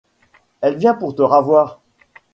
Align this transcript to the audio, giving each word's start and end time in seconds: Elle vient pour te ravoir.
Elle 0.61 0.77
vient 0.77 0.95
pour 0.95 1.13
te 1.13 1.21
ravoir. 1.21 1.79